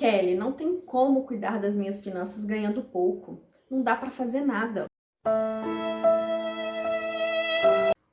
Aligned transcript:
Kelly, 0.00 0.34
não 0.34 0.50
tem 0.50 0.80
como 0.80 1.26
cuidar 1.26 1.60
das 1.60 1.76
minhas 1.76 2.00
finanças 2.00 2.46
ganhando 2.46 2.82
pouco. 2.82 3.44
Não 3.70 3.82
dá 3.82 3.94
para 3.94 4.10
fazer 4.10 4.40
nada. 4.40 4.86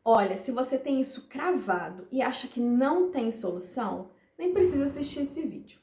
Olha, 0.04 0.36
se 0.36 0.52
você 0.52 0.78
tem 0.78 1.00
isso 1.00 1.29
cravado 1.29 2.05
e 2.12 2.21
acha 2.21 2.50
que 2.50 2.60
não 2.60 3.10
tem 3.10 3.31
solução, 3.31 4.10
nem 4.38 4.52
precisa 4.52 4.84
assistir 4.84 5.21
esse 5.21 5.42
vídeo. 5.44 5.79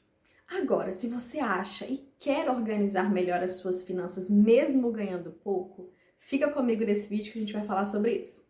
Agora, 0.47 0.93
se 0.93 1.07
você 1.09 1.39
acha 1.39 1.87
e 1.87 2.07
quer 2.19 2.51
organizar 2.51 3.11
melhor 3.11 3.41
as 3.41 3.53
suas 3.53 3.83
finanças 3.83 4.29
mesmo 4.29 4.91
ganhando 4.91 5.31
pouco, 5.31 5.89
fica 6.19 6.51
comigo 6.51 6.85
nesse 6.85 7.09
vídeo 7.09 7.33
que 7.33 7.39
a 7.39 7.41
gente 7.41 7.53
vai 7.53 7.65
falar 7.65 7.85
sobre 7.85 8.19
isso. 8.19 8.45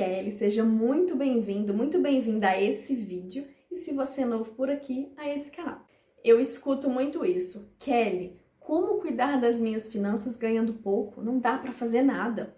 Kelly, 0.00 0.30
seja 0.30 0.64
muito 0.64 1.14
bem-vindo, 1.14 1.74
muito 1.74 2.00
bem-vinda 2.00 2.48
a 2.48 2.58
esse 2.58 2.96
vídeo 2.96 3.46
e 3.70 3.76
se 3.76 3.92
você 3.92 4.22
é 4.22 4.24
novo 4.24 4.52
por 4.52 4.70
aqui, 4.70 5.12
a 5.14 5.28
esse 5.28 5.50
canal. 5.50 5.82
Eu 6.24 6.40
escuto 6.40 6.88
muito 6.88 7.22
isso. 7.22 7.70
Kelly, 7.78 8.40
como 8.58 8.98
cuidar 8.98 9.38
das 9.38 9.60
minhas 9.60 9.92
finanças 9.92 10.38
ganhando 10.38 10.72
pouco? 10.72 11.20
Não 11.20 11.38
dá 11.38 11.58
para 11.58 11.74
fazer 11.74 12.00
nada. 12.00 12.56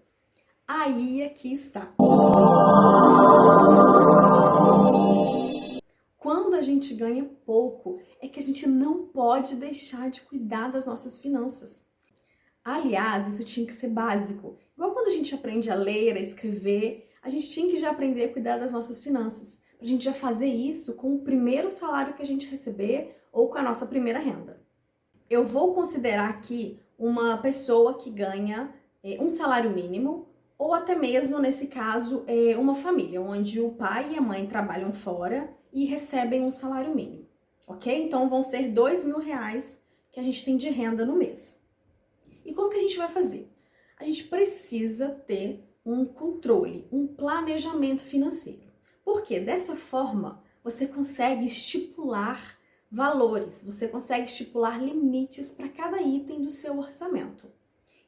Aí 0.68 1.24
aqui 1.24 1.52
está. 1.52 1.92
Quando 6.16 6.54
a 6.54 6.62
gente 6.62 6.94
ganha 6.94 7.28
pouco, 7.44 7.98
é 8.20 8.28
que 8.28 8.38
a 8.38 8.42
gente 8.42 8.68
não 8.68 9.08
pode 9.08 9.56
deixar 9.56 10.10
de 10.10 10.20
cuidar 10.20 10.70
das 10.70 10.86
nossas 10.86 11.18
finanças. 11.18 11.88
Aliás, 12.64 13.26
isso 13.26 13.44
tinha 13.44 13.66
que 13.66 13.74
ser 13.74 13.88
básico. 13.88 14.56
Igual 14.76 14.92
quando 14.92 15.08
a 15.08 15.12
gente 15.16 15.34
aprende 15.34 15.72
a 15.72 15.74
ler, 15.74 16.16
a 16.16 16.20
escrever, 16.20 17.08
a 17.22 17.28
gente 17.28 17.50
tinha 17.50 17.70
que 17.70 17.76
já 17.76 17.90
aprender 17.90 18.24
a 18.24 18.32
cuidar 18.32 18.58
das 18.58 18.72
nossas 18.72 19.02
finanças. 19.02 19.60
Pra 19.78 19.86
gente 19.86 20.04
já 20.04 20.12
fazer 20.12 20.48
isso 20.48 20.96
com 20.96 21.14
o 21.14 21.20
primeiro 21.20 21.70
salário 21.70 22.14
que 22.14 22.22
a 22.22 22.26
gente 22.26 22.50
receber 22.50 23.16
ou 23.32 23.48
com 23.48 23.58
a 23.58 23.62
nossa 23.62 23.86
primeira 23.86 24.18
renda. 24.18 24.60
Eu 25.30 25.44
vou 25.44 25.72
considerar 25.72 26.28
aqui 26.28 26.80
uma 26.98 27.38
pessoa 27.38 27.96
que 27.96 28.10
ganha 28.10 28.74
é, 29.02 29.18
um 29.20 29.30
salário 29.30 29.70
mínimo 29.70 30.28
ou 30.58 30.74
até 30.74 30.94
mesmo, 30.94 31.38
nesse 31.38 31.68
caso, 31.68 32.22
é, 32.26 32.56
uma 32.56 32.74
família 32.74 33.20
onde 33.20 33.60
o 33.60 33.72
pai 33.72 34.12
e 34.12 34.16
a 34.16 34.20
mãe 34.20 34.46
trabalham 34.46 34.92
fora 34.92 35.52
e 35.72 35.84
recebem 35.84 36.42
um 36.42 36.50
salário 36.50 36.94
mínimo, 36.94 37.26
ok? 37.66 38.04
Então 38.04 38.28
vão 38.28 38.42
ser 38.42 38.68
dois 38.68 39.04
mil 39.04 39.18
reais 39.18 39.82
que 40.12 40.20
a 40.20 40.22
gente 40.22 40.44
tem 40.44 40.56
de 40.56 40.68
renda 40.68 41.04
no 41.04 41.16
mês. 41.16 41.60
E 42.44 42.52
como 42.52 42.68
que 42.68 42.76
a 42.76 42.80
gente 42.80 42.96
vai 42.96 43.08
fazer? 43.08 43.50
A 43.98 44.04
gente 44.04 44.24
precisa 44.24 45.08
ter 45.08 45.64
um 45.84 46.04
controle, 46.04 46.86
um 46.92 47.06
planejamento 47.06 48.04
financeiro. 48.04 48.72
Porque 49.04 49.40
dessa 49.40 49.76
forma 49.76 50.42
você 50.62 50.86
consegue 50.86 51.44
estipular 51.44 52.58
valores, 52.90 53.64
você 53.64 53.88
consegue 53.88 54.26
estipular 54.26 54.82
limites 54.82 55.52
para 55.52 55.68
cada 55.68 56.00
item 56.00 56.42
do 56.42 56.50
seu 56.50 56.78
orçamento. 56.78 57.50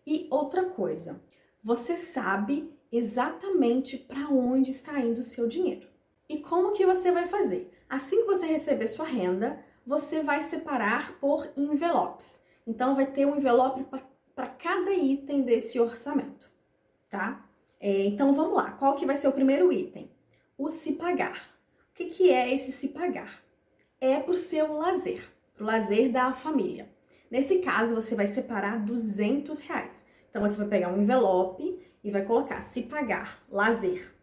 E 0.07 0.29
outra 0.31 0.65
coisa, 0.67 1.23
você 1.63 1.97
sabe 1.97 2.71
exatamente 2.93 3.97
para 3.97 4.29
onde 4.29 4.71
está 4.71 5.01
indo 5.01 5.21
o 5.21 5.25
seu 5.25 5.49
dinheiro. 5.49 5.89
E 6.29 6.39
como 6.39 6.73
que 6.73 6.87
você 6.87 7.11
vai 7.11 7.27
fazer? 7.27 7.73
Assim 7.89 8.21
que 8.21 8.27
você 8.27 8.47
receber 8.47 8.89
sua 8.89 9.07
renda, 9.07 9.65
você 9.87 10.23
vai 10.23 10.43
separar 10.43 11.19
por 11.19 11.51
envelopes. 11.57 12.43
Então 12.67 12.95
vai 12.95 13.11
ter 13.11 13.27
um 13.27 13.37
envelope 13.37 13.85
para 14.35 14.49
cada 14.49 14.93
item 14.93 15.43
desse 15.43 15.81
orçamento, 15.81 16.49
tá? 17.09 17.45
É, 17.85 18.07
então 18.07 18.33
vamos 18.33 18.57
lá, 18.57 18.71
qual 18.73 18.95
que 18.95 19.05
vai 19.05 19.15
ser 19.15 19.29
o 19.29 19.33
primeiro 19.33 19.71
item? 19.71 20.11
O 20.57 20.71
se 20.71 20.95
pagar. 20.95 21.55
O 21.91 21.95
que, 21.95 22.07
que 22.07 22.31
é 22.31 22.53
esse 22.53 22.73
se 22.73 22.89
pagar? 22.89 23.45
é 24.05 24.21
para 24.21 24.33
o 24.33 24.37
seu 24.37 24.75
lazer, 24.75 25.23
para 25.55 25.65
o 25.65 25.67
lazer 25.67 26.13
da 26.13 26.35
família. 26.35 26.91
Nesse 27.31 27.59
caso, 27.61 27.95
você 27.95 28.15
vai 28.15 28.27
separar 28.27 28.85
200 28.85 29.61
reais. 29.63 30.07
Então, 30.29 30.43
você 30.43 30.57
vai 30.57 30.69
pegar 30.69 30.93
um 30.93 31.01
envelope 31.01 31.81
e 32.03 32.11
vai 32.11 32.25
colocar 32.25 32.61
se 32.61 32.83
pagar, 32.83 33.43
lazer, 33.49 34.15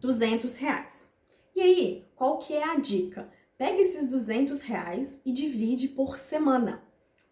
200 0.00 0.56
reais. 0.56 1.14
E 1.54 1.60
aí, 1.60 2.08
qual 2.16 2.38
que 2.38 2.54
é 2.54 2.64
a 2.64 2.76
dica? 2.76 3.30
Pega 3.56 3.80
esses 3.80 4.08
200 4.08 4.60
reais 4.62 5.20
e 5.24 5.32
divide 5.32 5.88
por 5.88 6.18
semana. 6.18 6.82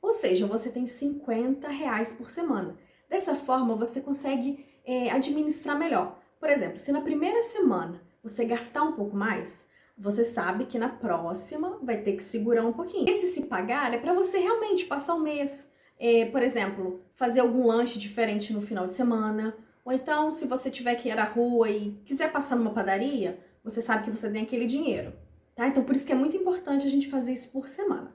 Ou 0.00 0.12
seja, 0.12 0.46
você 0.46 0.70
tem 0.70 0.86
50 0.86 1.68
reais 1.68 2.12
por 2.12 2.30
semana. 2.30 2.78
Dessa 3.08 3.34
forma, 3.34 3.74
você 3.74 4.00
consegue 4.00 4.64
é, 4.84 5.10
administrar 5.10 5.78
melhor. 5.78 6.18
Por 6.38 6.50
exemplo, 6.50 6.78
se 6.78 6.92
na 6.92 7.00
primeira 7.00 7.42
semana 7.42 8.00
você 8.22 8.44
gastar 8.44 8.82
um 8.82 8.92
pouco 8.92 9.16
mais, 9.16 9.68
você 9.96 10.24
sabe 10.24 10.66
que 10.66 10.78
na 10.78 10.88
próxima 10.88 11.78
vai 11.82 11.98
ter 11.98 12.14
que 12.14 12.22
segurar 12.22 12.64
um 12.64 12.72
pouquinho. 12.72 13.08
Esse 13.08 13.28
se 13.28 13.46
pagar 13.46 13.94
é 13.94 13.98
para 13.98 14.12
você 14.12 14.38
realmente 14.38 14.86
passar 14.86 15.14
um 15.14 15.20
mês, 15.20 15.70
é, 15.98 16.24
por 16.26 16.42
exemplo, 16.42 17.00
fazer 17.14 17.40
algum 17.40 17.66
lanche 17.66 17.98
diferente 17.98 18.52
no 18.52 18.60
final 18.60 18.86
de 18.86 18.94
semana. 18.94 19.56
Ou 19.84 19.92
então, 19.92 20.30
se 20.30 20.46
você 20.46 20.70
tiver 20.70 20.94
que 20.96 21.08
ir 21.08 21.18
à 21.18 21.24
rua 21.24 21.68
e 21.70 21.92
quiser 22.04 22.32
passar 22.32 22.56
numa 22.56 22.72
padaria, 22.72 23.38
você 23.62 23.80
sabe 23.80 24.04
que 24.04 24.10
você 24.10 24.30
tem 24.30 24.42
aquele 24.42 24.66
dinheiro, 24.66 25.12
tá? 25.54 25.68
Então, 25.68 25.84
por 25.84 25.94
isso 25.94 26.06
que 26.06 26.12
é 26.12 26.16
muito 26.16 26.36
importante 26.36 26.86
a 26.86 26.90
gente 26.90 27.08
fazer 27.08 27.32
isso 27.32 27.52
por 27.52 27.68
semana. 27.68 28.14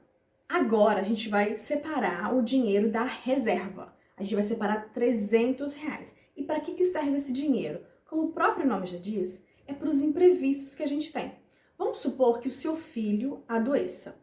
Agora, 0.49 0.99
a 0.99 1.03
gente 1.03 1.28
vai 1.29 1.57
separar 1.57 2.34
o 2.34 2.41
dinheiro 2.41 2.89
da 2.89 3.03
reserva. 3.03 3.94
A 4.17 4.23
gente 4.23 4.33
vai 4.33 4.44
separar 4.44 4.91
300 4.91 5.75
reais. 5.75 6.16
E 6.35 6.44
para 6.44 6.59
que, 6.59 6.73
que 6.73 6.88
serve 6.88 7.16
esse 7.16 7.31
dinheiro? 7.31 7.85
Como 8.05 8.23
o 8.23 8.31
próprio 8.31 8.67
nome 8.67 8.88
já 8.88 8.97
diz, 8.97 9.44
é 9.67 9.73
para 9.73 9.88
os 9.88 10.01
imprevistos 10.01 10.73
que 10.73 10.81
a 10.81 10.88
gente 10.88 11.13
tem. 11.13 11.35
Vamos 11.78 12.00
supor 12.00 12.39
que 12.39 12.47
o 12.47 12.51
seu 12.51 12.75
filho 12.75 13.44
adoeça. 13.47 14.19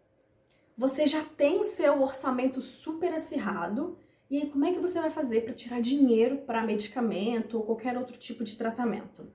Você 0.76 1.06
já 1.06 1.22
tem 1.22 1.60
o 1.60 1.64
seu 1.64 2.02
orçamento 2.02 2.60
super 2.60 3.14
acirrado, 3.14 3.96
e 4.28 4.38
aí 4.38 4.50
como 4.50 4.64
é 4.64 4.72
que 4.72 4.80
você 4.80 5.00
vai 5.00 5.10
fazer 5.10 5.42
para 5.42 5.54
tirar 5.54 5.80
dinheiro 5.80 6.38
para 6.38 6.64
medicamento 6.64 7.56
ou 7.56 7.62
qualquer 7.62 7.96
outro 7.96 8.16
tipo 8.16 8.42
de 8.42 8.56
tratamento? 8.56 9.32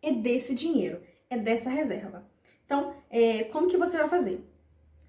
É 0.00 0.12
desse 0.12 0.54
dinheiro, 0.54 1.02
é 1.28 1.36
dessa 1.36 1.70
reserva. 1.70 2.30
Então, 2.64 2.94
é, 3.10 3.44
como 3.44 3.66
que 3.66 3.76
você 3.76 3.98
vai 3.98 4.08
fazer? 4.08 4.48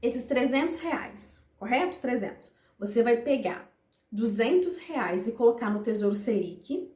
Esses 0.02 0.26
300 0.26 0.80
reais, 0.80 1.48
correto? 1.58 2.00
300. 2.00 2.52
Você 2.80 3.04
vai 3.04 3.18
pegar 3.18 3.72
200 4.12 4.78
reais 4.80 5.28
e 5.28 5.34
colocar 5.34 5.70
no 5.70 5.82
Tesouro 5.82 6.16
Selic. 6.16 6.92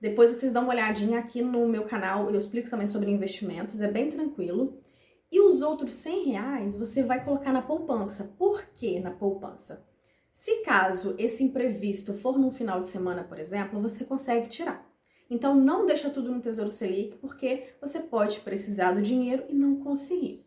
Depois 0.00 0.30
vocês 0.30 0.52
dão 0.52 0.62
uma 0.62 0.72
olhadinha 0.72 1.18
aqui 1.18 1.42
no 1.42 1.68
meu 1.68 1.84
canal, 1.84 2.30
eu 2.30 2.36
explico 2.36 2.70
também 2.70 2.86
sobre 2.86 3.10
investimentos, 3.10 3.80
é 3.80 3.90
bem 3.90 4.10
tranquilo. 4.10 4.78
E 5.30 5.40
os 5.40 5.62
outros 5.62 5.94
100 5.94 6.24
reais 6.24 6.76
você 6.76 7.02
vai 7.02 7.24
colocar 7.24 7.52
na 7.52 7.62
poupança. 7.62 8.34
Por 8.36 8.64
que 8.74 8.98
na 8.98 9.10
poupança? 9.10 9.86
Se 10.32 10.62
caso 10.62 11.14
esse 11.18 11.44
imprevisto 11.44 12.14
for 12.14 12.38
num 12.38 12.50
final 12.50 12.80
de 12.80 12.88
semana, 12.88 13.22
por 13.22 13.38
exemplo, 13.38 13.80
você 13.80 14.04
consegue 14.04 14.48
tirar. 14.48 14.88
Então 15.28 15.54
não 15.54 15.86
deixa 15.86 16.10
tudo 16.10 16.32
no 16.32 16.40
Tesouro 16.40 16.70
Selic, 16.70 17.16
porque 17.18 17.74
você 17.80 18.00
pode 18.00 18.40
precisar 18.40 18.92
do 18.92 19.02
dinheiro 19.02 19.44
e 19.48 19.54
não 19.54 19.76
conseguir. 19.76 20.44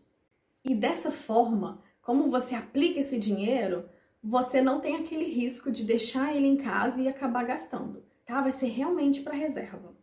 E 0.65 0.75
dessa 0.75 1.11
forma, 1.11 1.81
como 2.01 2.29
você 2.29 2.55
aplica 2.55 2.99
esse 2.99 3.17
dinheiro, 3.17 3.85
você 4.23 4.61
não 4.61 4.79
tem 4.79 4.95
aquele 4.95 5.25
risco 5.25 5.69
de 5.69 5.83
deixar 5.83 6.33
ele 6.33 6.47
em 6.47 6.55
casa 6.55 7.01
e 7.01 7.09
acabar 7.09 7.43
gastando, 7.43 8.03
tá? 8.25 8.41
Vai 8.41 8.53
ser 8.53 8.67
realmente 8.67 9.21
para 9.21 9.33
reserva. 9.33 9.93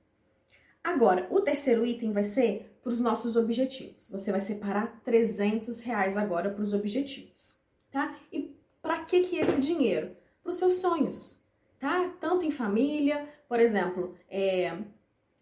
Agora, 0.85 1.27
o 1.31 1.41
terceiro 1.41 1.87
item 1.87 2.13
vai 2.13 2.23
ser 2.23 2.79
para 2.83 2.93
os 2.93 3.01
nossos 3.01 3.37
objetivos. 3.37 4.11
Você 4.11 4.31
vai 4.31 4.41
separar 4.41 5.01
300 5.05 5.81
reais 5.81 6.17
agora 6.17 6.51
para 6.51 6.63
os 6.63 6.75
objetivos, 6.75 7.59
tá? 7.91 8.15
E 8.31 8.55
para 8.83 9.05
que 9.05 9.23
que 9.23 9.37
esse 9.37 9.59
dinheiro? 9.59 10.15
Para 10.43 10.51
os 10.51 10.57
seus 10.57 10.75
sonhos, 10.75 11.41
tá? 11.79 12.15
Tanto 12.21 12.45
em 12.45 12.51
família, 12.51 13.27
por 13.49 13.59
exemplo, 13.59 14.15
é, 14.29 14.77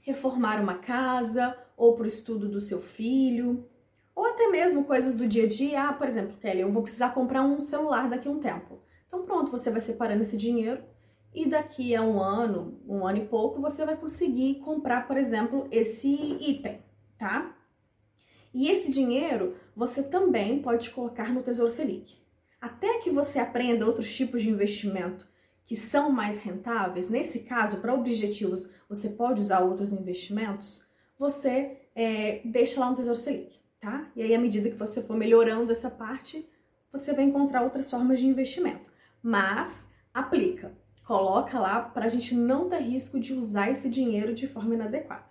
reformar 0.01 0.61
uma 0.61 0.79
casa, 0.79 1.57
ou 1.77 1.95
para 1.95 2.05
o 2.05 2.09
estudo 2.09 2.49
do 2.49 2.61
seu 2.61 2.81
filho, 2.81 3.69
ou 4.19 4.27
até 4.27 4.49
mesmo 4.49 4.83
coisas 4.83 5.15
do 5.15 5.29
dia 5.29 5.45
a 5.45 5.49
dia. 5.49 5.89
Ah, 5.89 5.93
por 5.93 6.09
exemplo, 6.09 6.37
Kelly, 6.39 6.63
eu 6.63 6.73
vou 6.73 6.83
precisar 6.83 7.11
comprar 7.11 7.41
um 7.43 7.61
celular 7.61 8.11
daqui 8.11 8.27
a 8.27 8.31
um 8.33 8.41
tempo. 8.41 8.83
Então 9.07 9.25
pronto, 9.25 9.49
você 9.49 9.71
vai 9.71 9.81
separando 9.81 10.23
esse 10.23 10.37
dinheiro 10.37 10.83
e 11.33 11.47
daqui 11.47 11.95
a 11.95 12.03
um 12.03 12.21
ano, 12.21 12.83
um 12.85 13.07
ano 13.07 13.19
e 13.19 13.27
pouco, 13.27 13.61
você 13.61 13.87
vai 13.87 13.97
conseguir 13.97 14.57
comprar, 14.57 15.07
por 15.07 15.17
exemplo, 15.17 15.69
esse 15.71 16.37
item, 16.41 16.83
tá? 17.17 17.57
E 18.53 18.69
esse 18.69 18.91
dinheiro 18.91 19.55
você 19.77 20.03
também 20.03 20.61
pode 20.61 20.91
colocar 20.91 21.33
no 21.33 21.41
Tesouro 21.41 21.71
Selic. 21.71 22.19
Até 22.61 22.99
que 22.99 23.11
você 23.11 23.39
aprenda 23.39 23.87
outros 23.87 24.13
tipos 24.13 24.43
de 24.43 24.51
investimento 24.51 25.29
que 25.65 25.77
são 25.77 26.11
mais 26.11 26.41
rentáveis, 26.41 27.09
nesse 27.09 27.45
caso, 27.45 27.77
para 27.77 27.95
objetivos, 27.95 28.69
você 28.89 29.11
pode 29.11 29.41
usar 29.41 29.61
outros 29.61 29.93
investimentos, 29.93 30.85
você 31.17 31.83
é, 31.95 32.41
deixa 32.45 32.81
lá 32.81 32.91
no 32.91 32.97
Tesouro 32.97 33.17
Selic, 33.17 33.61
tá? 33.81 34.11
E 34.15 34.23
aí, 34.23 34.35
à 34.35 34.39
medida 34.39 34.71
que 34.71 34.77
você 34.77 35.03
for 35.03 35.17
melhorando 35.17 35.73
essa 35.73 35.91
parte, 35.91 36.49
você 36.91 37.13
vai 37.13 37.25
encontrar 37.25 37.63
outras 37.63 37.91
formas 37.91 38.19
de 38.19 38.27
investimento. 38.27 38.91
Mas 39.23 39.89
aplica 40.13 40.77
coloca 41.09 41.59
lá 41.59 41.81
para 41.81 42.05
a 42.05 42.09
gente 42.09 42.35
não 42.35 42.69
ter 42.69 42.81
risco 42.81 43.19
de 43.19 43.33
usar 43.33 43.71
esse 43.71 43.89
dinheiro 43.89 44.35
de 44.35 44.47
forma 44.47 44.75
inadequada. 44.75 45.25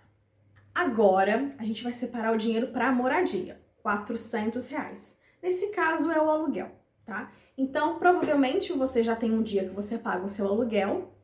Agora, 0.74 1.54
a 1.56 1.62
gente 1.62 1.84
vai 1.84 1.92
separar 1.92 2.34
o 2.34 2.36
dinheiro 2.36 2.72
para 2.72 2.90
moradia, 2.90 3.62
400 3.80 4.66
reais. 4.66 5.20
Nesse 5.40 5.68
caso, 5.68 6.10
é 6.10 6.20
o 6.20 6.28
aluguel, 6.28 6.72
tá? 7.06 7.30
Então, 7.56 7.96
provavelmente 7.96 8.72
você 8.72 9.04
já 9.04 9.14
tem 9.14 9.30
um 9.30 9.40
dia 9.40 9.68
que 9.68 9.74
você 9.74 9.96
paga 9.96 10.24
o 10.24 10.28
seu 10.28 10.48
aluguel. 10.48 11.16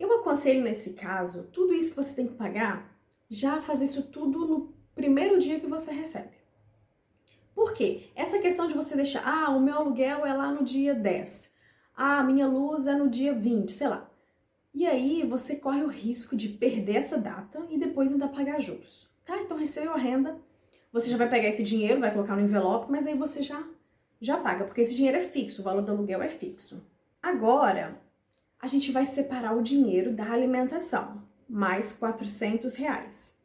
Eu 0.00 0.12
aconselho 0.14 0.62
nesse 0.62 0.94
caso, 0.94 1.44
tudo 1.52 1.72
isso 1.72 1.90
que 1.90 1.96
você 1.96 2.12
tem 2.12 2.26
que 2.26 2.34
pagar, 2.34 2.92
já 3.30 3.60
fazer 3.60 3.84
isso 3.84 4.02
tudo 4.10 4.44
no 4.44 4.74
primeiro 4.96 5.38
dia 5.38 5.60
que 5.60 5.66
você 5.68 5.92
recebe. 5.92 6.41
Por 7.54 7.72
quê? 7.74 8.10
Essa 8.14 8.38
questão 8.38 8.66
de 8.66 8.74
você 8.74 8.96
deixar, 8.96 9.22
ah, 9.26 9.50
o 9.50 9.60
meu 9.60 9.74
aluguel 9.74 10.24
é 10.24 10.32
lá 10.32 10.50
no 10.50 10.64
dia 10.64 10.94
10, 10.94 11.52
ah, 11.96 12.18
a 12.18 12.24
minha 12.24 12.46
luz 12.46 12.86
é 12.86 12.94
no 12.94 13.08
dia 13.08 13.34
20, 13.34 13.70
sei 13.72 13.88
lá. 13.88 14.10
E 14.74 14.86
aí 14.86 15.24
você 15.26 15.56
corre 15.56 15.82
o 15.82 15.88
risco 15.88 16.34
de 16.34 16.48
perder 16.48 16.96
essa 16.96 17.18
data 17.18 17.62
e 17.68 17.78
depois 17.78 18.10
ainda 18.10 18.28
pagar 18.28 18.60
juros. 18.60 19.08
Tá? 19.24 19.38
Então 19.38 19.56
recebeu 19.56 19.92
a 19.92 19.98
renda, 19.98 20.38
você 20.92 21.10
já 21.10 21.16
vai 21.16 21.28
pegar 21.28 21.48
esse 21.48 21.62
dinheiro, 21.62 22.00
vai 22.00 22.12
colocar 22.12 22.34
no 22.34 22.42
envelope, 22.42 22.90
mas 22.90 23.06
aí 23.06 23.14
você 23.14 23.42
já 23.42 23.62
já 24.20 24.36
paga, 24.36 24.64
porque 24.64 24.80
esse 24.80 24.94
dinheiro 24.94 25.18
é 25.18 25.20
fixo, 25.20 25.60
o 25.60 25.64
valor 25.64 25.82
do 25.82 25.90
aluguel 25.90 26.22
é 26.22 26.28
fixo. 26.28 26.86
Agora, 27.20 28.00
a 28.60 28.68
gente 28.68 28.92
vai 28.92 29.04
separar 29.04 29.56
o 29.56 29.62
dinheiro 29.62 30.12
da 30.12 30.30
alimentação, 30.30 31.20
mais 31.48 31.92
400 31.92 32.76
reais. 32.76 33.36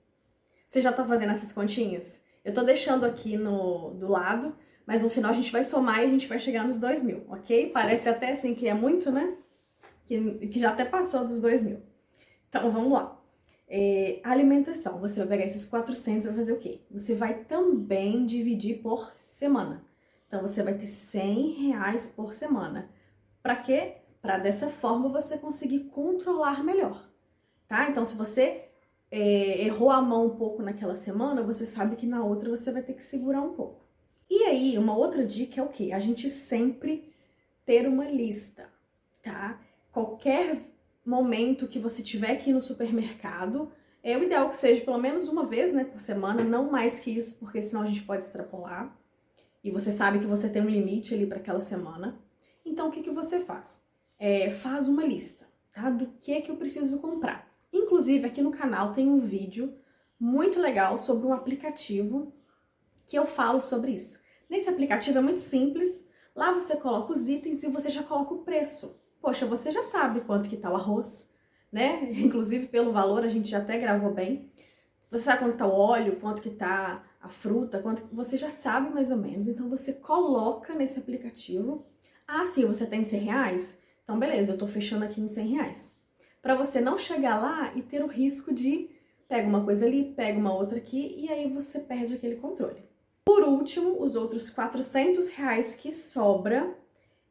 Você 0.67 0.79
já 0.79 0.93
tá 0.93 1.03
fazendo 1.03 1.31
essas 1.31 1.51
continhas? 1.51 2.21
Eu 2.47 2.53
tô 2.53 2.63
deixando 2.63 3.05
aqui 3.05 3.35
no, 3.35 3.89
do 3.95 4.07
lado, 4.07 4.55
mas 4.85 5.03
no 5.03 5.09
final 5.09 5.31
a 5.31 5.33
gente 5.33 5.51
vai 5.51 5.65
somar 5.65 5.99
e 5.99 6.05
a 6.05 6.07
gente 6.07 6.27
vai 6.27 6.39
chegar 6.39 6.63
nos 6.63 6.79
2 6.79 7.03
mil, 7.03 7.25
ok? 7.27 7.71
Parece 7.71 8.07
até 8.07 8.31
assim 8.31 8.55
que 8.55 8.69
é 8.69 8.73
muito, 8.73 9.11
né? 9.11 9.35
Que, 10.05 10.47
que 10.47 10.57
já 10.57 10.69
até 10.69 10.85
passou 10.85 11.25
dos 11.25 11.41
2 11.41 11.63
mil. 11.63 11.81
Então 12.47 12.71
vamos 12.71 12.93
lá. 12.93 13.21
É, 13.67 14.21
alimentação, 14.23 14.97
você 14.97 15.19
vai 15.19 15.27
pegar 15.27 15.43
esses 15.43 15.65
400 15.65 16.25
e 16.25 16.29
vai 16.29 16.37
fazer 16.37 16.53
o 16.53 16.57
quê? 16.57 16.79
Você 16.89 17.13
vai 17.13 17.33
também 17.33 18.25
dividir 18.25 18.81
por 18.81 19.11
semana. 19.19 19.83
Então 20.25 20.39
você 20.39 20.63
vai 20.63 20.73
ter 20.73 20.87
100 20.87 21.51
reais 21.51 22.13
por 22.15 22.31
semana. 22.31 22.89
Para 23.43 23.57
quê? 23.57 23.97
Para 24.21 24.37
dessa 24.37 24.69
forma 24.69 25.09
você 25.09 25.37
conseguir 25.37 25.81
controlar 25.89 26.63
melhor, 26.63 27.09
tá? 27.67 27.89
Então 27.89 28.05
se 28.05 28.15
você 28.15 28.66
é, 29.09 29.61
errou 29.65 29.89
a 29.89 30.01
mão 30.01 30.25
um 30.25 30.35
pouco 30.35 30.61
naquela 30.61 30.93
semana, 30.93 31.43
você 31.43 31.65
sabe 31.65 31.95
que 31.95 32.05
na 32.05 32.23
outra 32.23 32.49
você 32.49 32.71
vai 32.71 32.81
ter 32.81 32.93
que 32.93 33.03
segurar 33.03 33.41
um 33.41 33.53
pouco. 33.53 33.85
E 34.29 34.43
aí, 34.43 34.77
uma 34.77 34.95
outra 34.95 35.25
dica 35.25 35.61
é 35.61 35.63
o 35.63 35.69
que? 35.69 35.93
A 35.93 35.99
gente 35.99 36.29
sempre 36.29 37.13
ter 37.65 37.87
uma 37.87 38.05
lista, 38.05 38.69
tá? 39.23 39.61
Qualquer 39.91 40.61
momento 41.05 41.67
que 41.67 41.79
você 41.79 42.03
tiver 42.03 42.31
aqui 42.31 42.51
no 42.51 42.61
supermercado, 42.61 43.71
é 44.03 44.17
o 44.17 44.23
ideal 44.23 44.49
que 44.49 44.55
seja 44.55 44.83
pelo 44.83 44.97
menos 44.97 45.27
uma 45.27 45.45
vez, 45.45 45.73
né, 45.73 45.83
por 45.85 45.99
semana, 45.99 46.43
não 46.43 46.69
mais 46.69 46.99
que 46.99 47.11
isso, 47.11 47.37
porque 47.39 47.61
senão 47.61 47.81
a 47.81 47.85
gente 47.85 48.03
pode 48.03 48.23
extrapolar. 48.23 48.97
E 49.63 49.71
você 49.71 49.91
sabe 49.91 50.19
que 50.19 50.25
você 50.25 50.49
tem 50.49 50.61
um 50.61 50.69
limite 50.69 51.13
ali 51.13 51.25
para 51.25 51.39
aquela 51.39 51.59
semana. 51.59 52.19
Então, 52.65 52.89
o 52.89 52.91
que, 52.91 53.01
que 53.01 53.09
você 53.09 53.39
faz? 53.39 53.85
É, 54.19 54.49
faz 54.49 54.87
uma 54.87 55.03
lista, 55.03 55.45
tá? 55.73 55.89
Do 55.89 56.07
que 56.21 56.41
que 56.41 56.51
eu 56.51 56.57
preciso 56.57 56.99
comprar. 56.99 57.47
Inclusive, 57.77 58.25
aqui 58.25 58.41
no 58.41 58.51
canal 58.51 58.91
tem 58.91 59.07
um 59.07 59.19
vídeo 59.19 59.77
muito 60.19 60.59
legal 60.59 60.97
sobre 60.97 61.27
um 61.27 61.33
aplicativo 61.33 62.33
que 63.05 63.17
eu 63.17 63.25
falo 63.25 63.61
sobre 63.61 63.91
isso. 63.91 64.19
Nesse 64.49 64.69
aplicativo 64.69 65.19
é 65.19 65.21
muito 65.21 65.39
simples. 65.39 66.05
Lá 66.35 66.51
você 66.51 66.75
coloca 66.75 67.13
os 67.13 67.27
itens 67.27 67.63
e 67.63 67.69
você 67.69 67.89
já 67.89 68.03
coloca 68.03 68.33
o 68.33 68.43
preço. 68.43 68.99
Poxa, 69.21 69.45
você 69.45 69.71
já 69.71 69.83
sabe 69.83 70.21
quanto 70.21 70.49
que 70.49 70.57
tá 70.57 70.71
o 70.71 70.75
arroz, 70.75 71.29
né? 71.71 72.11
Inclusive 72.19 72.67
pelo 72.67 72.91
valor 72.91 73.23
a 73.23 73.27
gente 73.27 73.49
já 73.49 73.59
até 73.59 73.77
gravou 73.77 74.11
bem. 74.11 74.51
Você 75.11 75.23
sabe 75.23 75.39
quanto 75.39 75.57
tá 75.57 75.67
o 75.67 75.71
óleo, 75.71 76.19
quanto 76.19 76.41
que 76.41 76.49
tá 76.49 77.03
a 77.21 77.29
fruta, 77.29 77.79
quanto 77.79 78.03
você 78.11 78.37
já 78.37 78.49
sabe 78.49 78.93
mais 78.93 79.11
ou 79.11 79.17
menos. 79.17 79.47
Então 79.47 79.69
você 79.69 79.93
coloca 79.93 80.73
nesse 80.73 80.99
aplicativo. 80.99 81.85
Ah, 82.27 82.43
sim, 82.43 82.65
você 82.65 82.85
tem 82.85 83.03
100 83.03 83.19
reais? 83.21 83.79
Então 84.03 84.19
beleza, 84.19 84.53
eu 84.53 84.57
tô 84.57 84.67
fechando 84.67 85.05
aqui 85.05 85.21
em 85.21 85.27
100 85.27 85.47
reais 85.47 85.96
para 86.47 86.55
você 86.55 86.79
não 86.79 86.97
chegar 86.97 87.37
lá 87.37 87.73
e 87.75 87.81
ter 87.81 88.01
o 88.01 88.07
risco 88.07 88.53
de 88.53 88.89
pega 89.27 89.45
uma 89.45 89.65
coisa 89.65 89.85
ali, 89.85 90.13
pega 90.15 90.39
uma 90.39 90.55
outra 90.55 90.77
aqui 90.77 91.13
e 91.17 91.29
aí 91.29 91.49
você 91.49 91.77
perde 91.77 92.15
aquele 92.15 92.37
controle. 92.37 92.81
Por 93.25 93.43
último, 93.43 94.01
os 94.01 94.15
outros 94.15 94.49
400 94.49 95.27
reais 95.27 95.75
que 95.75 95.91
sobra 95.91 96.73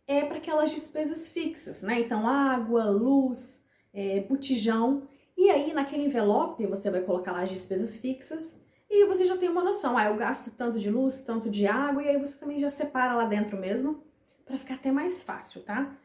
é 0.06 0.22
para 0.22 0.36
aquelas 0.36 0.70
despesas 0.70 1.30
fixas, 1.30 1.82
né? 1.82 1.98
Então, 2.00 2.28
água, 2.28 2.90
luz, 2.90 3.64
é, 3.94 4.20
botijão. 4.20 5.04
E 5.34 5.48
aí, 5.48 5.72
naquele 5.72 6.04
envelope, 6.04 6.66
você 6.66 6.90
vai 6.90 7.00
colocar 7.00 7.32
lá 7.32 7.40
as 7.40 7.48
despesas 7.48 7.96
fixas 7.96 8.60
e 8.90 9.06
você 9.06 9.24
já 9.24 9.38
tem 9.38 9.48
uma 9.48 9.64
noção. 9.64 9.96
Ah, 9.96 10.04
eu 10.04 10.16
gasto 10.16 10.50
tanto 10.50 10.78
de 10.78 10.90
luz, 10.90 11.22
tanto 11.22 11.48
de 11.48 11.66
água, 11.66 12.02
e 12.02 12.08
aí 12.10 12.18
você 12.18 12.36
também 12.36 12.58
já 12.58 12.68
separa 12.68 13.14
lá 13.14 13.24
dentro 13.24 13.56
mesmo, 13.56 14.04
para 14.44 14.58
ficar 14.58 14.74
até 14.74 14.92
mais 14.92 15.22
fácil, 15.22 15.62
tá? 15.62 15.96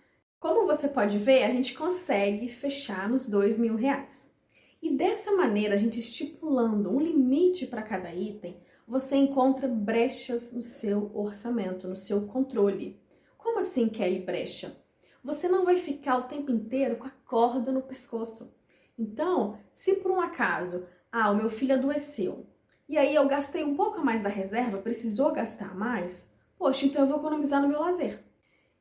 Como 0.42 0.66
você 0.66 0.88
pode 0.88 1.20
ver, 1.20 1.44
a 1.44 1.52
gente 1.52 1.76
consegue 1.76 2.48
fechar 2.48 3.08
nos 3.08 3.30
dois 3.30 3.60
mil 3.60 3.76
reais. 3.76 4.36
E 4.82 4.90
dessa 4.90 5.32
maneira, 5.34 5.76
a 5.76 5.78
gente 5.78 6.00
estipulando 6.00 6.90
um 6.90 7.00
limite 7.00 7.68
para 7.68 7.84
cada 7.84 8.12
item, 8.12 8.60
você 8.88 9.18
encontra 9.18 9.68
brechas 9.68 10.52
no 10.52 10.64
seu 10.64 11.12
orçamento, 11.14 11.88
no 11.88 11.96
seu 11.96 12.26
controle. 12.26 13.00
Como 13.38 13.60
assim, 13.60 13.88
Kelly, 13.88 14.20
brecha? 14.20 14.76
Você 15.24 15.48
não 15.48 15.64
vai 15.64 15.78
ficar 15.78 16.18
o 16.18 16.28
tempo 16.28 16.52
inteiro 16.52 16.96
com 16.96 17.06
a 17.06 17.14
corda 17.24 17.72
no 17.72 17.84
pescoço. 17.84 18.58
Então, 18.98 19.60
se 19.72 19.98
por 19.98 20.10
um 20.10 20.20
acaso, 20.20 20.88
ah, 21.12 21.30
o 21.30 21.38
meu 21.38 21.52
filho 21.52 21.76
adoeceu, 21.76 22.48
e 22.90 22.98
aí 22.98 23.14
eu 23.14 23.28
gastei 23.28 23.64
um 23.64 23.76
pouco 23.76 24.00
a 24.00 24.04
mais 24.04 24.24
da 24.24 24.30
reserva, 24.30 24.80
precisou 24.80 25.32
gastar 25.32 25.78
mais, 25.78 26.34
poxa, 26.58 26.88
então 26.88 27.04
eu 27.04 27.08
vou 27.08 27.20
economizar 27.20 27.62
no 27.62 27.68
meu 27.68 27.80
lazer. 27.80 28.31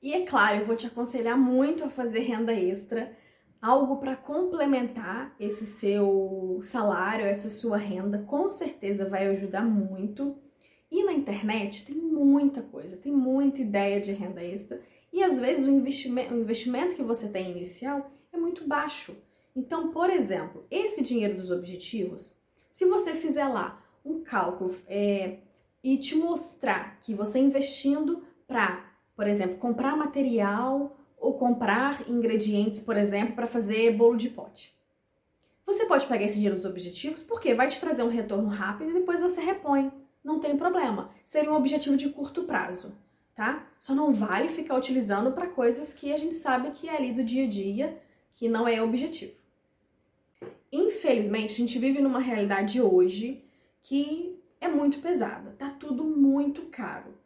E 0.02 0.14
é 0.14 0.24
claro, 0.24 0.60
eu 0.60 0.66
vou 0.66 0.76
te 0.76 0.86
aconselhar 0.86 1.38
muito 1.38 1.84
a 1.84 1.90
fazer 1.90 2.20
renda 2.20 2.52
extra, 2.52 3.14
algo 3.60 3.98
para 3.98 4.16
complementar 4.16 5.34
esse 5.38 5.66
seu 5.66 6.58
salário, 6.62 7.26
essa 7.26 7.50
sua 7.50 7.76
renda, 7.76 8.18
com 8.20 8.48
certeza 8.48 9.08
vai 9.08 9.26
ajudar 9.28 9.62
muito. 9.62 10.38
E 10.90 11.04
na 11.04 11.12
internet 11.12 11.86
tem 11.86 11.96
muita 11.96 12.62
coisa, 12.62 12.96
tem 12.96 13.12
muita 13.12 13.60
ideia 13.60 14.00
de 14.00 14.12
renda 14.12 14.42
extra 14.42 14.80
e 15.12 15.22
às 15.22 15.40
vezes 15.40 15.66
o 15.66 15.70
investimento, 15.70 16.34
o 16.34 16.40
investimento 16.40 16.94
que 16.94 17.02
você 17.02 17.28
tem 17.28 17.50
inicial 17.50 18.10
é 18.32 18.36
muito 18.36 18.66
baixo. 18.66 19.16
Então, 19.54 19.90
por 19.90 20.08
exemplo, 20.08 20.64
esse 20.70 21.02
dinheiro 21.02 21.36
dos 21.36 21.50
objetivos, 21.50 22.38
se 22.70 22.84
você 22.86 23.14
fizer 23.14 23.46
lá 23.46 23.84
um 24.04 24.22
cálculo 24.22 24.74
é, 24.86 25.38
e 25.82 25.98
te 25.98 26.14
mostrar 26.14 26.98
que 27.00 27.12
você 27.12 27.38
investindo 27.38 28.22
para 28.46 28.89
por 29.20 29.28
exemplo, 29.28 29.58
comprar 29.58 29.98
material 29.98 30.96
ou 31.18 31.34
comprar 31.34 32.08
ingredientes, 32.08 32.80
por 32.80 32.96
exemplo, 32.96 33.34
para 33.34 33.46
fazer 33.46 33.94
bolo 33.94 34.16
de 34.16 34.30
pote. 34.30 34.74
Você 35.66 35.84
pode 35.84 36.06
pegar 36.06 36.24
esse 36.24 36.36
dinheiro 36.36 36.56
dos 36.56 36.64
objetivos 36.64 37.22
porque 37.22 37.52
vai 37.52 37.68
te 37.68 37.78
trazer 37.78 38.02
um 38.02 38.08
retorno 38.08 38.48
rápido 38.48 38.92
e 38.92 38.94
depois 38.94 39.20
você 39.20 39.42
repõe. 39.42 39.92
Não 40.24 40.40
tem 40.40 40.56
problema. 40.56 41.10
Seria 41.22 41.52
um 41.52 41.54
objetivo 41.54 41.98
de 41.98 42.08
curto 42.08 42.44
prazo, 42.44 42.96
tá? 43.34 43.66
Só 43.78 43.94
não 43.94 44.10
vale 44.10 44.48
ficar 44.48 44.74
utilizando 44.74 45.32
para 45.32 45.48
coisas 45.48 45.92
que 45.92 46.14
a 46.14 46.16
gente 46.16 46.36
sabe 46.36 46.70
que 46.70 46.88
é 46.88 46.96
ali 46.96 47.12
do 47.12 47.22
dia 47.22 47.44
a 47.44 47.46
dia, 47.46 48.00
que 48.34 48.48
não 48.48 48.66
é 48.66 48.80
objetivo. 48.80 49.34
Infelizmente, 50.72 51.52
a 51.52 51.56
gente 51.56 51.78
vive 51.78 52.00
numa 52.00 52.20
realidade 52.20 52.80
hoje 52.80 53.44
que 53.82 54.40
é 54.62 54.66
muito 54.66 54.98
pesada. 55.00 55.54
Tá 55.58 55.68
tudo 55.68 56.04
muito 56.04 56.62
caro. 56.70 57.19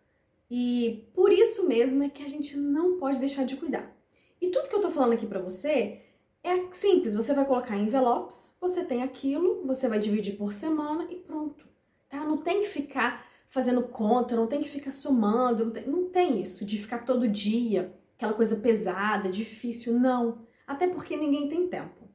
E 0.56 1.11
por 1.12 1.32
isso 1.32 1.66
mesmo 1.66 2.04
é 2.04 2.08
que 2.08 2.23
a 2.23 2.28
gente 2.28 2.56
não 2.56 2.96
pode 2.96 3.18
deixar 3.18 3.44
de 3.44 3.56
cuidar. 3.56 3.92
E 4.40 4.50
tudo 4.50 4.68
que 4.68 4.76
eu 4.76 4.80
tô 4.80 4.88
falando 4.88 5.14
aqui 5.14 5.26
para 5.26 5.42
você 5.42 6.00
é 6.44 6.70
simples, 6.70 7.16
você 7.16 7.34
vai 7.34 7.44
colocar 7.44 7.76
em 7.76 7.87
envelopes, 7.87 8.54
você 8.61 8.84
tem 8.84 9.02
aquilo, 9.02 9.66
você 9.66 9.88
vai 9.88 9.99
dividir 9.99 10.37
por 10.37 10.52
semana 10.52 11.08
e 11.11 11.16
pronto, 11.16 11.66
tá? 12.08 12.25
Não 12.25 12.37
tem 12.37 12.61
que 12.61 12.68
ficar 12.68 13.26
fazendo 13.49 13.82
conta, 13.82 14.37
não 14.37 14.46
tem 14.46 14.61
que 14.61 14.68
ficar 14.68 14.92
somando, 14.92 15.64
não 15.64 15.73
tem, 15.73 15.88
não 15.88 16.08
tem 16.08 16.40
isso 16.40 16.64
de 16.64 16.78
ficar 16.78 16.99
todo 17.04 17.26
dia, 17.26 17.92
aquela 18.16 18.32
coisa 18.32 18.54
pesada, 18.54 19.28
difícil, 19.30 19.99
não. 19.99 20.46
Até 20.64 20.87
porque 20.87 21.16
ninguém 21.16 21.49
tem 21.49 21.66
tempo, 21.66 22.08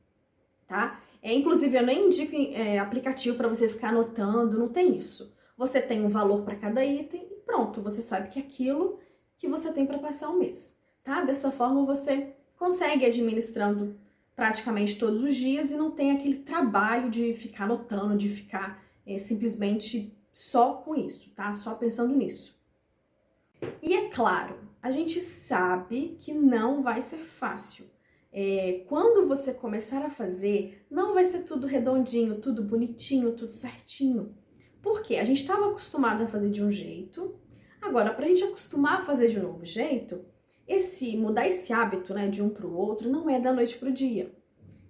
tá? 0.65 1.01
É, 1.22 1.34
inclusive, 1.34 1.75
eu 1.75 1.86
nem 1.86 2.08
indico 2.08 2.34
é, 2.53 2.79
aplicativo 2.79 3.36
para 3.36 3.50
você 3.50 3.67
ficar 3.67 3.89
anotando, 3.89 4.58
não 4.58 4.69
tem 4.69 4.96
isso. 4.96 5.36
Você 5.58 5.81
tem 5.81 6.05
um 6.05 6.08
valor 6.08 6.43
para 6.43 6.55
cada 6.55 6.86
item 6.86 7.27
pronto, 7.50 7.82
você 7.82 8.03
sabe 8.03 8.29
que 8.29 8.38
é 8.38 8.44
aquilo 8.44 9.00
que 9.39 9.48
você 9.48 9.74
tem 9.74 9.84
para 9.84 9.98
passar 9.98 10.29
o 10.29 10.38
mês, 10.38 10.77
tá? 11.03 11.24
Dessa 11.24 11.51
forma 11.51 11.84
você 11.84 12.36
consegue 12.56 13.03
administrando 13.06 13.96
praticamente 14.36 15.00
todos 15.00 15.24
os 15.24 15.36
dias 15.36 15.72
e 15.72 15.75
não 15.75 15.89
tem 15.89 16.12
aquele 16.12 16.36
trabalho 16.36 17.10
de 17.10 17.34
ficar 17.34 17.63
anotando, 17.63 18.15
de 18.15 18.29
ficar 18.29 18.84
é, 19.06 19.18
simplesmente 19.18 20.15
só 20.32 20.74
com 20.75 20.94
isso, 20.94 21.32
tá? 21.32 21.51
Só 21.51 21.74
pensando 21.74 22.15
nisso. 22.15 22.56
E 23.82 23.96
é 23.96 24.10
claro, 24.10 24.60
a 24.82 24.91
gente 24.91 25.20
sabe 25.20 26.18
que 26.20 26.32
não 26.32 26.84
vai 26.84 27.01
ser 27.01 27.18
fácil. 27.18 27.86
é, 28.32 28.84
quando 28.88 29.27
você 29.27 29.51
começar 29.51 30.06
a 30.06 30.10
fazer, 30.12 30.86
não 30.89 31.15
vai 31.15 31.24
ser 31.24 31.39
tudo 31.39 31.65
redondinho, 31.65 32.39
tudo 32.39 32.62
bonitinho, 32.62 33.32
tudo 33.32 33.51
certinho. 33.51 34.36
Por 34.81 35.01
quê? 35.01 35.17
A 35.17 35.24
gente 35.24 35.41
estava 35.41 35.69
acostumado 35.69 36.24
a 36.24 36.27
fazer 36.27 36.50
de 36.50 36.63
um 36.63 36.71
jeito, 36.71 37.36
agora, 37.81 38.13
para 38.13 38.25
a 38.25 38.29
gente 38.29 38.43
acostumar 38.43 39.01
a 39.01 39.05
fazer 39.05 39.27
de 39.27 39.39
um 39.39 39.43
novo 39.43 39.65
jeito, 39.65 40.24
esse 40.67 41.17
mudar 41.17 41.48
esse 41.48 41.74
hábito 41.74 42.13
né, 42.13 42.27
de 42.27 42.41
um 42.41 42.50
para 42.50 42.67
o 42.67 42.75
outro 42.75 43.09
não 43.09 43.29
é 43.29 43.39
da 43.39 43.51
noite 43.51 43.77
para 43.77 43.89
o 43.89 43.93
dia. 43.93 44.31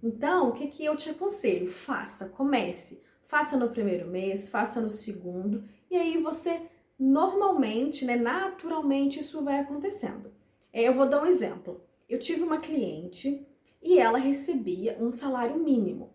Então, 0.03 0.49
o 0.49 0.51
que, 0.53 0.67
que 0.67 0.83
eu 0.83 0.95
te 0.95 1.09
aconselho? 1.09 1.71
Faça, 1.71 2.29
comece. 2.29 3.01
Faça 3.21 3.55
no 3.55 3.69
primeiro 3.69 4.07
mês, 4.07 4.49
faça 4.49 4.81
no 4.81 4.89
segundo, 4.89 5.63
e 5.89 5.95
aí 5.95 6.17
você 6.17 6.61
normalmente, 6.97 8.03
né, 8.03 8.15
naturalmente, 8.15 9.19
isso 9.19 9.43
vai 9.43 9.59
acontecendo. 9.59 10.33
É, 10.73 10.83
eu 10.83 10.93
vou 10.93 11.07
dar 11.07 11.21
um 11.21 11.25
exemplo. 11.25 11.81
Eu 12.09 12.19
tive 12.19 12.41
uma 12.41 12.57
cliente 12.57 13.45
e 13.81 13.99
ela 13.99 14.17
recebia 14.17 14.97
um 14.99 15.11
salário 15.11 15.57
mínimo. 15.57 16.11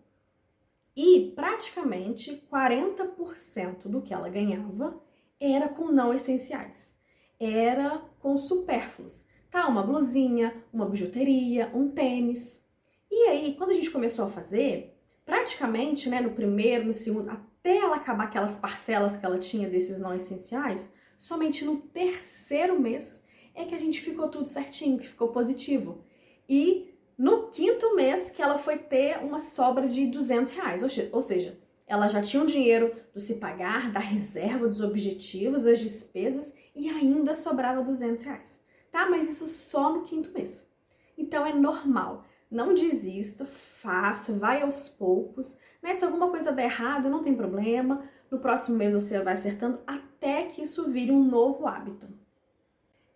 E 0.95 1.33
praticamente 1.35 2.41
40% 2.49 3.87
do 3.87 4.01
que 4.01 4.13
ela 4.13 4.29
ganhava 4.29 5.01
era 5.39 5.67
com 5.67 5.91
não 5.91 6.13
essenciais. 6.13 6.97
Era 7.39 8.01
com 8.19 8.37
supérfluos. 8.37 9.25
Tá, 9.51 9.67
uma 9.67 9.83
blusinha, 9.83 10.63
uma 10.71 10.85
bijuteria, 10.85 11.69
um 11.73 11.89
tênis. 11.89 12.65
E 13.11 13.27
aí, 13.27 13.55
quando 13.55 13.71
a 13.71 13.73
gente 13.73 13.91
começou 13.91 14.25
a 14.25 14.29
fazer, 14.29 14.97
praticamente, 15.25 16.09
né, 16.09 16.21
no 16.21 16.31
primeiro, 16.31 16.85
no 16.85 16.93
segundo, 16.93 17.29
até 17.29 17.77
ela 17.77 17.97
acabar 17.97 18.25
aquelas 18.25 18.57
parcelas 18.57 19.15
que 19.15 19.25
ela 19.25 19.39
tinha 19.39 19.69
desses 19.69 19.99
não 19.99 20.13
essenciais, 20.13 20.93
somente 21.17 21.65
no 21.65 21.77
terceiro 21.77 22.79
mês 22.79 23.23
é 23.53 23.65
que 23.65 23.73
a 23.73 23.77
gente 23.77 24.01
ficou 24.01 24.29
tudo 24.29 24.47
certinho, 24.47 24.97
que 24.97 25.07
ficou 25.07 25.29
positivo. 25.29 26.03
E 26.47 26.94
no 27.17 27.47
quinto 27.49 27.95
mês 27.95 28.29
que 28.29 28.41
ela 28.41 28.57
foi 28.57 28.77
ter 28.77 29.19
uma 29.19 29.39
sobra 29.39 29.87
de 29.87 30.07
200 30.07 30.51
reais, 30.51 30.83
ou 31.11 31.21
seja, 31.21 31.57
ela 31.87 32.07
já 32.07 32.21
tinha 32.21 32.41
o 32.41 32.47
dinheiro 32.47 32.93
do 33.13 33.19
se 33.19 33.35
pagar, 33.35 33.91
da 33.91 33.99
reserva, 33.99 34.67
dos 34.67 34.81
objetivos, 34.81 35.63
das 35.63 35.79
despesas 35.79 36.53
e 36.75 36.89
ainda 36.89 37.33
sobrava 37.33 37.83
200 37.83 38.23
reais. 38.23 38.65
Tá, 38.91 39.09
mas 39.09 39.29
isso 39.29 39.47
só 39.47 39.93
no 39.93 40.03
quinto 40.03 40.31
mês. 40.31 40.69
Então 41.17 41.45
é 41.45 41.53
normal. 41.53 42.25
Não 42.49 42.73
desista, 42.73 43.45
faça, 43.45 44.33
vai 44.33 44.61
aos 44.61 44.89
poucos. 44.89 45.57
Né? 45.81 45.93
Se 45.93 46.05
alguma 46.05 46.29
coisa 46.29 46.51
der 46.51 46.65
errado, 46.65 47.09
não 47.09 47.23
tem 47.23 47.35
problema. 47.35 48.03
No 48.31 48.39
próximo 48.39 48.77
mês 48.77 48.93
você 48.93 49.21
vai 49.21 49.33
acertando 49.33 49.79
até 49.85 50.43
que 50.43 50.61
isso 50.61 50.89
vire 50.89 51.11
um 51.11 51.23
novo 51.23 51.67
hábito. 51.67 52.07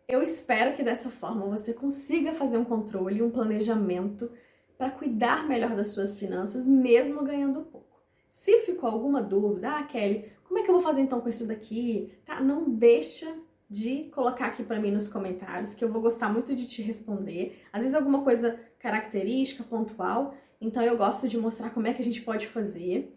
Eu 0.10 0.24
espero 0.24 0.76
que 0.76 0.82
dessa 0.82 1.12
forma 1.12 1.46
você 1.46 1.72
consiga 1.72 2.34
fazer 2.34 2.58
um 2.58 2.66
controle, 2.66 3.22
um 3.22 3.30
planejamento 3.30 4.32
para 4.76 4.90
cuidar 4.90 5.48
melhor 5.48 5.76
das 5.76 5.90
suas 5.90 6.18
finanças, 6.18 6.68
mesmo 6.68 7.24
ganhando 7.24 7.62
pouco. 7.62 8.02
Se 8.28 8.62
ficou 8.62 8.90
alguma 8.90 9.22
dúvida, 9.22 9.70
ah, 9.70 9.84
Kelly, 9.84 10.32
como 10.46 10.60
é 10.60 10.64
que 10.64 10.70
eu 10.72 10.74
vou 10.74 10.82
fazer 10.82 11.02
então 11.02 11.22
com 11.22 11.30
isso 11.30 11.46
daqui? 11.46 12.12
Tá? 12.26 12.42
Não 12.42 12.68
deixa 12.68 13.32
de 13.70 14.06
colocar 14.06 14.48
aqui 14.48 14.64
para 14.64 14.80
mim 14.80 14.90
nos 14.90 15.08
comentários, 15.08 15.76
que 15.76 15.84
eu 15.84 15.92
vou 15.92 16.02
gostar 16.02 16.28
muito 16.28 16.56
de 16.56 16.66
te 16.66 16.82
responder. 16.82 17.62
Às 17.72 17.84
vezes 17.84 17.96
alguma 17.96 18.24
coisa 18.24 18.60
característica, 18.80 19.64
pontual, 19.64 20.34
então 20.60 20.82
eu 20.82 20.98
gosto 20.98 21.28
de 21.28 21.38
mostrar 21.38 21.70
como 21.70 21.86
é 21.86 21.94
que 21.94 22.02
a 22.02 22.04
gente 22.04 22.24
pode 22.24 22.48
fazer. 22.48 23.16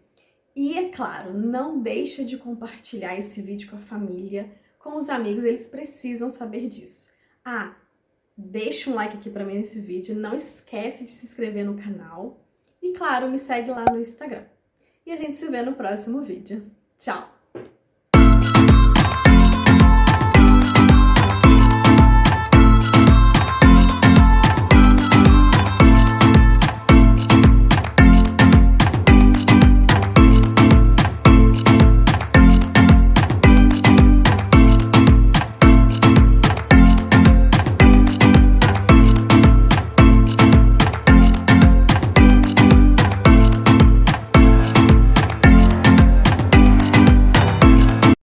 E 0.55 0.77
é 0.77 0.89
claro, 0.89 1.33
não 1.33 1.81
deixa 1.81 2.23
de 2.23 2.37
compartilhar 2.37 3.17
esse 3.17 3.41
vídeo 3.41 3.71
com 3.71 3.77
a 3.77 3.81
família, 3.81 4.61
com 4.83 4.97
os 4.97 5.09
amigos, 5.09 5.45
eles 5.45 5.65
precisam 5.65 6.29
saber 6.29 6.67
disso. 6.67 7.11
Ah, 7.43 7.73
deixa 8.37 8.89
um 8.89 8.93
like 8.93 9.15
aqui 9.15 9.29
para 9.29 9.45
mim 9.45 9.53
nesse 9.53 9.79
vídeo, 9.79 10.13
não 10.13 10.35
esquece 10.35 11.05
de 11.05 11.09
se 11.09 11.25
inscrever 11.25 11.65
no 11.65 11.81
canal 11.81 12.45
e 12.81 12.91
claro, 12.91 13.31
me 13.31 13.39
segue 13.39 13.71
lá 13.71 13.85
no 13.89 13.99
Instagram. 13.99 14.43
E 15.05 15.11
a 15.11 15.15
gente 15.15 15.37
se 15.37 15.47
vê 15.47 15.61
no 15.61 15.73
próximo 15.73 16.21
vídeo. 16.21 16.61
Tchau! 16.97 17.32